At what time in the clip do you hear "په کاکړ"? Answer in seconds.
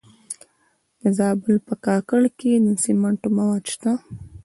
1.67-2.21